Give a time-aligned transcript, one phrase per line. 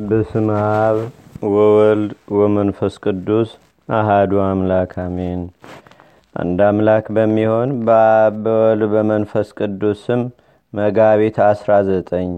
[0.00, 0.96] በስመ አብ
[1.50, 3.50] ወወልድ ወመንፈስ ቅዱስ
[3.88, 5.40] አሃዱ አምላክ አሜን።
[6.34, 10.22] አንድ አምላክ በሚሆን በአብ በወልድ በመንፈስ ቅዱስ ስም
[10.72, 12.36] መጋቢት 19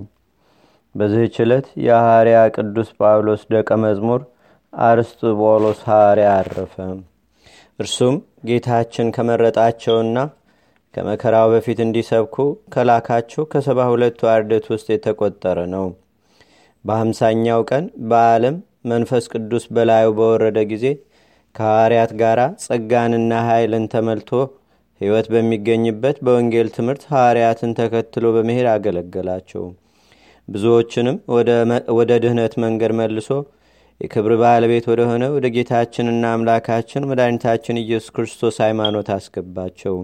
[0.94, 4.22] በዚህች ዕለት የሐዋርያ ቅዱስ ጳውሎስ ደቀ መዝሙር
[4.72, 6.76] አርስጥቦሎስ ሐዋርያ አረፈ።
[7.78, 10.16] እርሱም ጌታችን ከመረጣቸውና
[10.94, 12.36] ከመከራው በፊት እንዲሰብኩ
[12.74, 15.88] ከላካቸው ከሰባ ሁለቱ አርድእት ውስጥ የተቆጠረ ነው።
[16.84, 18.56] በሀምሳኛው ቀን በዓለም
[18.90, 20.84] መንፈስ ቅዱስ በላዩ በወረደ ጊዜ
[21.54, 24.30] ከሐዋርያት ጋር ጸጋንና ኃይልን ተመልቶ
[25.00, 29.64] ሕይወት በሚገኝበት በወንጌል ትምህርት ሐዋርያትን ተከትሎ በመሄድ አገለገላቸው።
[30.48, 31.16] ብዙዎችንም
[31.98, 33.30] ወደ ድህነት መንገድ መልሶ
[34.00, 39.96] የክብር ባለቤት ወደሆነ ወደ ጌታችንና አምላካችን መድኃኒታችን ኢየሱስ ክርስቶስ ሃይማኖት አስገባቸው።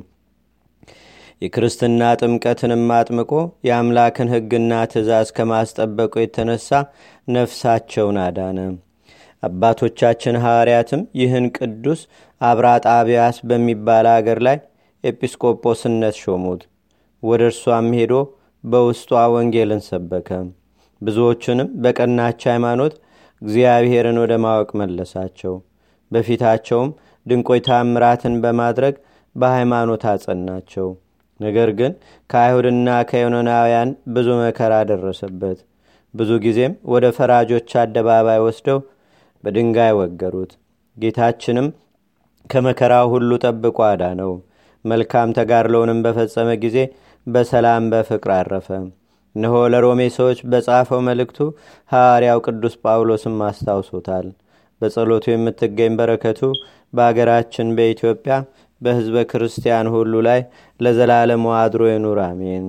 [1.45, 3.33] የክርስትና ጥምቀትንም አጥምቆ
[3.67, 6.69] የአምላክን ሕግና ትእዛዝ ከማስጠበቁ የተነሳ
[7.29, 8.59] ነፍሳቸውን አዳነ።
[9.43, 12.01] አባቶቻችን ሐዋርያትም ይህን ቅዱስ
[12.41, 14.59] አብራጣቢያስ በሚባል አገር ላይ
[15.05, 16.63] ኤጲስቆጶስነት ሾሙት።
[17.23, 18.15] ወደ እርሷም ሄዶ
[18.65, 20.31] በውስጧ ወንጌልን ሰበከ።
[21.03, 22.95] ብዙዎቹንም በቀናች ሃይማኖት
[23.43, 25.55] እግዚአብሔርን ወደ ማወቅ መለሳቸው።
[26.11, 26.91] በፊታቸውም
[27.27, 28.95] ድንቆይ ታምራትን በማድረግ
[29.37, 30.89] በሃይማኖት አጸናቸው።
[31.41, 31.93] ነገር ግን
[32.31, 35.59] ከአይሁድና ከዮናናውያን ብዙ መከራ ደረሰበት።
[36.15, 38.79] ብዙ ጊዜም ወደ ፈራጆች አደባባይ ወስደው
[39.45, 40.53] በድንጋይ ወገሩት።
[40.97, 41.69] ጌታችንም
[42.51, 44.33] ከመከራው ሁሉ ጠብቆ አዳነው።
[44.85, 46.79] መልካም ተጋድለውንም በፈጸመ ጊዜ
[47.27, 48.69] በሰላም በፍቅር አረፈ።
[49.35, 51.39] እነሆ ለሮሜ ሰዎች በጻፈው መልእክቱ
[51.93, 54.27] ሐዋርያው ቅዱስ ጳውሎስም አስታውሶታል።
[54.81, 56.41] በጸሎቱ የምትገኝ በረከቱ
[56.93, 58.35] በአገራችን በኢትዮጵያ
[58.85, 60.41] በሕዝበ ክርስቲያን ሁሉ ላይ
[60.81, 62.67] ለዘላለሙ አድሮ ይኑር፣ አሜን።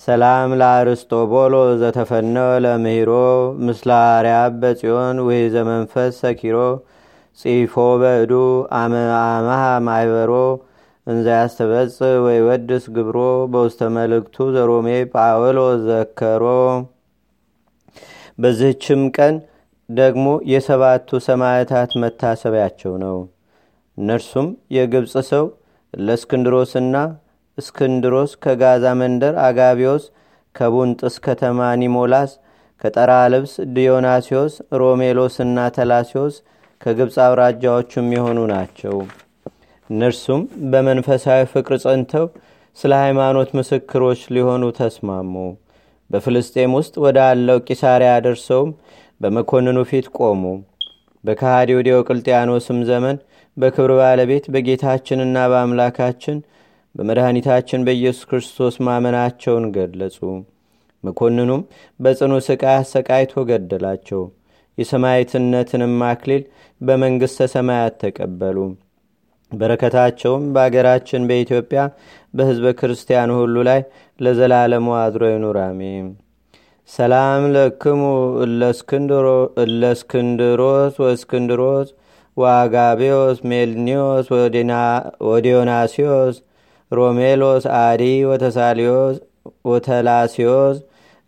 [0.00, 3.10] ሰላም ለአርስጦቦሎ ዘተፈነወ ለምህሮ
[3.66, 6.56] ምስለ ሐዋርያ በጽዮን ውሂ ዘመንፈስ ሰኪሮ
[7.38, 8.32] ጽፎ በእዱ
[8.80, 9.52] አመሃ
[9.86, 10.32] ማይበሮ
[11.06, 13.18] እንዘ ያስተበጽ ወይ ወድስ ግብሮ
[13.52, 16.44] በውስተ መልእክቱ ዘሮሜ ጳውሎ ዘከሮ።
[18.38, 19.34] በዚህችም ቀን
[19.88, 23.16] ደግሞ የሰባቱ ሰማዕታት መታሰቢያቸው ነው።
[23.98, 25.44] እነርሱም የግብፅ ሰው
[25.94, 26.96] ለእስክንድሮስና
[27.58, 30.04] እስክንድሮስ ከጋዛ መንደር አጋቢዮስ
[30.54, 32.32] ከቡንጥስ ከተማ ኒሞላስ
[32.84, 36.34] ከጠራ ልብስ ዲዮናሲዮስ ሮሜሎስና ተላሲዮስ
[36.80, 38.96] ከግብፅ አውራጃዎቹም የሆኑ ናቸው።
[39.90, 40.42] እነርሱም
[40.72, 42.26] በመንፈሳዊ ፍቅር ጸንተው
[42.76, 45.34] ስለ ሃይማኖት ምስክሮች ሊሆኑ ተስማሙ።
[46.10, 48.70] በፍልስጤም ውስጥ ወደ አለው ቂሳሪያ ደርሰውም
[49.20, 50.42] በመኮንኑ ፊት ቆሙ።
[51.24, 53.16] በከሃዲው ዲዮቅልጥያኖስም ዘመን
[53.56, 56.38] በክብር ባለቤት በጌታችንና በአምላካችን
[56.94, 60.18] በመድኃኒታችን በኢየሱስ ክርስቶስ ማመናቸውን ገለጹ።
[61.04, 61.62] መኮንኑም
[62.00, 64.22] በጽኑ ስቃይ አሰቃይቶ ገደላቸው።
[64.78, 66.42] የሰማዕትነትንም አክሊል
[66.80, 68.58] በመንግሥተ ሰማያት ተቀበሉ።
[69.52, 71.80] በረከታቸውም በአገራችን በኢትዮጵያ
[72.34, 73.80] በሕዝበ ክርስቲያኑ ሁሉ ላይ
[74.20, 75.58] ለዘላለሙ አድሮ ይኑር፣
[76.88, 78.02] ሰላም ለክሙ
[79.62, 80.04] እለእስክንድሮስ
[81.02, 81.88] ወእስክንድሮስ
[82.36, 84.26] ወአጋቤዎስ ሜልኒዮስ
[85.28, 86.36] ወዲዮናሲዮስ
[86.92, 89.16] ሮሜሎስ አዲ ወተሳሊዮስ
[89.70, 90.76] ወተላሲዮስ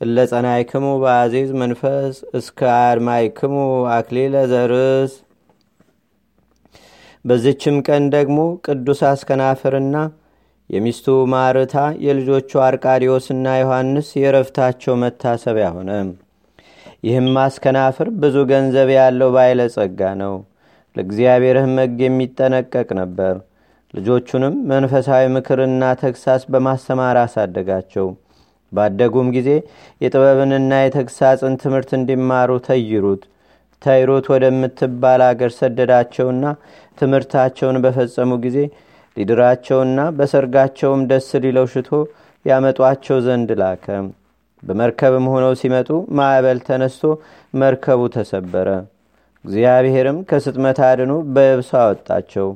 [0.00, 3.54] እለጸናይክሙ በአዚዝ መንፈስ እስከ አድማይክሙ
[3.94, 5.14] አክሊለ ዘርስ።
[7.24, 9.96] በዚችም ቀን ደግሞ ቅዱስ አስከናፍርና
[10.70, 15.90] የሚስቱ ማርታ የልጆቹ አርቃዲዮስና ዮሐንስ የረፍታቸው መታሰቢያ ሆነ።
[17.04, 20.34] ይህም አስከናፍር ብዙ ገንዘብ ያለው ባለጸጋ ነው።
[20.98, 23.34] ለእግዚአብሔርም ሕግ የሚጠነቀቅ ነበር።
[23.94, 28.06] ልጆቹንም መንፈሳዊ ምክርና ተግሳስ በማስተማር አሳደጋቸው።
[28.72, 29.50] ባደጉም ጊዜ
[30.00, 33.22] የጥበብንና የተግሳጽን ትምህርት እንዲማሩ ተይሩት
[33.82, 36.44] ተይሩት ወደምትባል አገር ሰደዳቸውና
[36.98, 38.58] ትምህርታቸውን በፈጸሙ ጊዜ
[39.16, 41.90] ሊድራቸውና በሰርጋቸውም ደስ ሊለው ሽቶ
[42.44, 43.86] ያመጧቸው ዘንድ ላከ።
[44.62, 45.88] በመርከብም ሆነው ሲመጡ
[46.18, 47.02] ማዕበል ተነስቶ
[47.54, 48.68] መርከቡ ተሰበረ።
[49.44, 52.48] እግዚአብሔርም ከስጥመት አድኖ በየብስ አወጣቸው።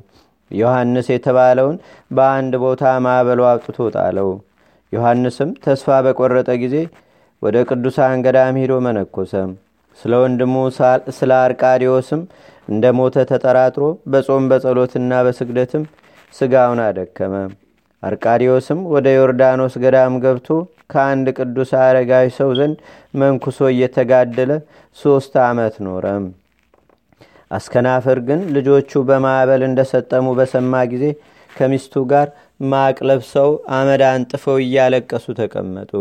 [0.51, 1.77] ዮሐንስ የተባለውን
[2.11, 4.29] በአንድ ቦታ ማዕበሉ አውጥቶ ጣለው።
[4.93, 6.75] ዮሐንስም ተስፋ በቆረጠ ጊዜ
[7.41, 9.33] ወደ ቅዱሳን ገዳም ሄዶ መነኮሰ።
[9.99, 10.53] ስለ ወንድሙ
[11.17, 12.21] ስለ አርቃዲዮስም
[12.67, 15.83] እንደ ሞተ ተጠራጥሮ በጾም በጸሎትና በስግደትም
[16.33, 17.33] ስጋውን አደከመ።
[18.03, 20.47] አርቃዲዮስም ወደ ዮርዳኖስ ገዳም ገብቶ
[20.93, 22.77] ከአንድ ቅዱስ አረጋዊ ሰው ዘንድ
[23.15, 24.51] መንኩሶ እየተጋደለ
[24.97, 26.05] ሦስት ዓመት ኖረ።
[27.53, 31.05] አስከናፍር ግን ልጆቹ በማዕበል እንደሰጠሙ በሰማ ጊዜ
[31.49, 32.27] ከሚስቱ ጋር
[32.71, 35.91] ማቅ ለብሰው አመድ አንጥፈው እያለቀሱ ተቀመጡ።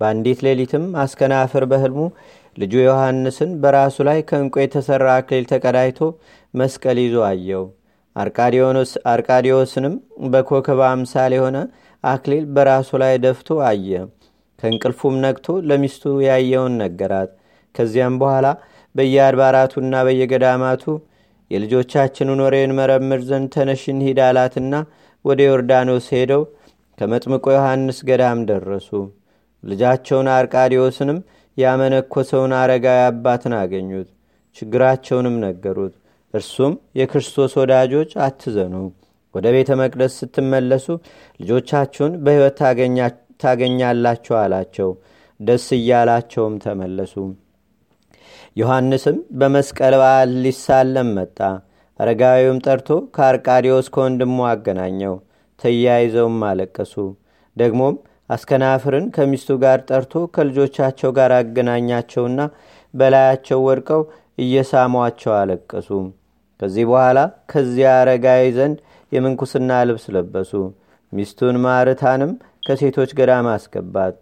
[0.00, 2.00] በአንዲት ሌሊትም አስከናፍር በህልሙ
[2.56, 6.00] ልጁ ዮሐንስን በራሱ ላይ ከእንቁ የተሠራ አክሊል ተቀዳይቶ
[6.54, 7.64] መስቀል ይዞ አየው።
[9.12, 9.94] አርቃዲዮስንም
[10.32, 11.58] በኮከብ አምሳል የሆነ
[12.04, 13.90] አክሊል በራሱ ላይ ደፍቶ አየ።
[14.58, 17.30] ከእንቅልፉም ነቅቶ ለሚስቱ ያየውን ነገራት።
[17.74, 18.46] ከዚያም በኋላ
[18.94, 20.84] በየአድባራቱና በየገዳማቱ
[21.50, 24.74] የልጆቻችንን ወሬን መረምር ዘንድ ተነሽ እንሂድ አላትና
[25.24, 26.42] ወደ ዮርዳኖስ ሄደው
[26.98, 28.88] ከመጥምቆ ዮሐንስ ገዳም ደረሱ።
[29.64, 31.18] ልጃቸውን አርቃዲዮስንም
[31.56, 34.08] ያመነኮሰውን አረጋዊ አባትን አገኙት።
[34.56, 35.94] ችግራቸውንም ነገሩት።
[36.34, 38.74] እርሱም የክርስቶስ ወዳጆች አትዘኑ፣
[39.34, 40.86] ወደ ቤተ መቅደስ ስትመለሱ
[41.40, 42.56] ልጆቻችሁን በሕይወት
[43.42, 44.90] ታገኛላችሁ አላቸው።
[45.40, 47.14] ደስ እያላቸውም ተመለሱ።
[48.56, 51.38] ዮሐንስም በመስቀል በዓል ሊሳለም መጣ።
[52.00, 55.14] አረጋዊውም ጠርቶ ከአርቃዲዎስ ከወንድሙ አገናኘው።
[55.60, 56.94] ተያይዘውም አለቀሱ።
[57.56, 57.94] ደግሞም
[58.30, 62.40] አስከናፍርን ከሚስቱ ጋር ጠርቶ ከልጆቻቸው ጋር አገናኛቸውና
[62.94, 64.02] በላያቸው ወድቀው
[64.38, 65.88] እየሳሟቸው አለቀሱ።
[66.60, 67.18] ከዚህ በኋላ
[67.50, 68.78] ከዚያ አረጋዊ ዘንድ
[69.12, 70.52] የምንኩስና ልብስ ለበሱ።
[71.12, 72.32] ሚስቱን ማርታንም
[72.66, 74.14] ከሴቶች ገዳም አስገባት።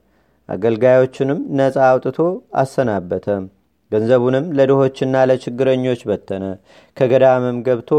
[0.49, 2.19] አገልጋዮቹንም ነፃ አውጥቶ
[2.57, 3.27] አሰናበተ።
[3.93, 6.45] ገንዘቡንም ለድሆችና ለችግረኞች በተነ።
[6.97, 7.91] ከገዳምም ገብቶ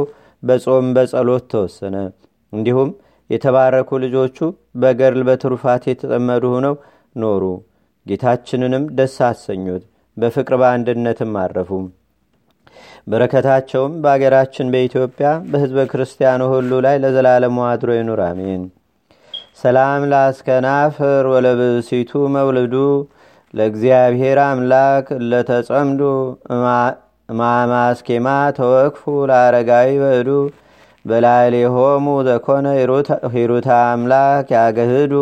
[0.44, 1.96] በጾም በጸሎት ተወሰነ።
[2.54, 2.90] እንዲሁም
[3.30, 4.38] የተባረኩ ልጆቹ
[4.82, 6.76] በገርል በትሩፋት የተጠመዱ ሆነው
[7.16, 7.44] ኖሩ።
[8.06, 9.84] ጌታችንንም ደስ አሰኙት።
[10.18, 11.70] በፍቅር በአንድነትም አረፉ።
[13.08, 18.64] በረከታቸውም በአገራችን በኢትዮጵያ በሕዝበ ክርስቲያኑ ሁሉ ላይ ለዘላለሙ አድሮ ይኑር፣ አሜን።
[19.62, 22.76] ሰላም ለአስከናፍር ወለብሲቱ መውልዱ
[23.53, 26.01] ለእግዚአብሔር አምላክ ለተጸምዱ
[27.30, 28.27] ማማስኬማ
[28.57, 30.30] ተወክፉ ለአረጋዊ በዱ
[31.06, 32.68] በላዕሌሆሙ ዘኮነ
[33.36, 35.13] ሂሩታ አምላክ ያገህዱ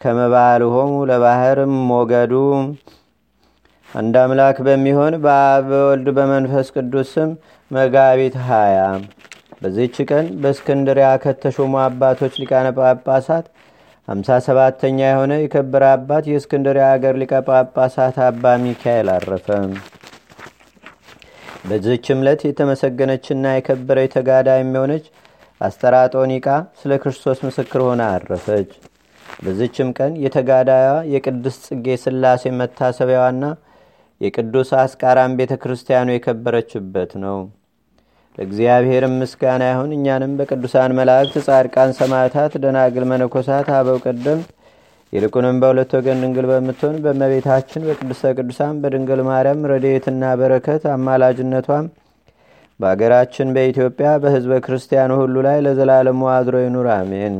[0.00, 2.32] ከመባልሆሙ ለባህርም ሞገዱ።
[3.90, 5.68] አንድ አምላክ በሚሆን በአብ
[6.16, 7.30] በመንፈስ ቅዱስ ስም
[7.70, 8.78] መጋቢት ሀያ
[9.60, 13.46] በዚህች ቀን በእስክንድሪያ ከተሾሙ አባቶች ሊቃነ ጳጳሳት
[14.08, 19.46] ሃምሳ ሰባተኛ የሆነ የከበረ አባት የእስክንድሪያ ሀገር ሊቀ ጳጳሳት አባ ሚካኤል አረፈ።
[21.68, 25.04] በዚህች ዕለት የተመሰገነችና የከበረ የተጋዳ የሚሆነች
[25.60, 26.46] አስተራጦኒቃ
[26.80, 28.70] ስለ ክርስቶስ ምስክር ሆና አረፈች።
[29.42, 33.44] በዚችም ቀን የተጋዳያ የቅድስት ጽጌ ስላሴ መታሰቢያዋና
[34.20, 37.38] የቅዱስ አስቃራም ቤተ ክርስቲያኑ የከበረችበት ነው።
[38.38, 44.48] ለእግዚአብሔርም ምስጋና ይሁን። እኛንም በቅዱሳን መላእክት፣ ጻድቃን፣ ሰማዕታት፣ ደናግል፣ መነኮሳት፣ አበው ቀደምት
[45.12, 51.86] ይልቁንም በሁለት ወገን ድንግል በምትሆን በእመቤታችን በቅድስተ ቅዱሳን በድንግል ማርያም ረድኤትና በረከት አማላጅነቷም
[52.80, 57.36] በአገራችን በኢትዮጵያ በሕዝበ ክርስቲያኑ ሁሉ ላይ ለዘላለሙ አድሮ ይኑር፣ አሜን።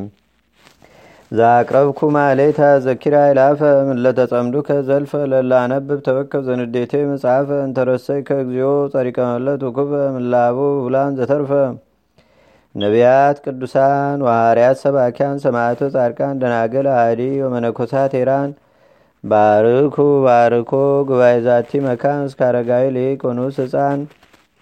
[1.30, 9.92] ዛቅረብኩ ማሌታ ዘኪራ ይላፈ ምለተጸምዱከ ዘልፈ ለላነብብ ተወከብ ዘንዴቴ መጽሐፈ እንተረሰይ ከእግዚኦ ጸሪቀ መለት ውኩበ
[10.16, 11.50] ምላቡ ብላን ዘተርፈ።
[12.74, 18.52] ነቢያት፣ ቅዱሳን፣ ዋርያት፣ ሰባኪያን፣ ሰማዕቶ፣ ጻድቃን፣ ደናገል፣ አዲ ወመነኮሳት ሄራን።
[19.24, 20.72] ባርኩ ባርኮ
[21.08, 24.00] ጉባኤ ዛቲ መካን እስከ አረጋዊ ሊቅ ወኑስ ህፃን።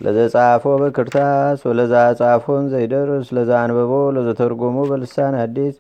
[0.01, 5.75] ለዘጻፎ በክርታስ ወለዛ ጻፎን ዘይደርስ ለዛ አንበቦ ለዘተርጎሞ በልሳን አዲስ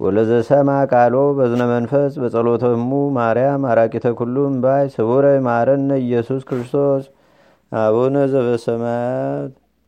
[0.00, 7.04] ወለዘሰማ ቃሎ በዝነ መንፈስ በጸሎተሙ ማርያም አራቂተ ኩሉም ባይ ስቡረ ማረነ ኢየሱስ ክርስቶስ።
[7.72, 9.52] አቡነ ዘበሰማያት